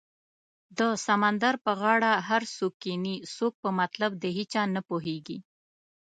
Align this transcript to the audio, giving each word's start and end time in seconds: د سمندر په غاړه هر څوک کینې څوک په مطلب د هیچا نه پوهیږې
د 0.79 0.81
سمندر 1.05 1.55
په 1.65 1.71
غاړه 1.81 2.11
هر 2.27 2.41
څوک 2.55 2.73
کینې 2.83 3.15
څوک 3.35 3.53
په 3.63 3.69
مطلب 3.79 4.11
د 4.23 4.25
هیچا 4.37 4.61
نه 4.75 4.81
پوهیږې 4.89 5.37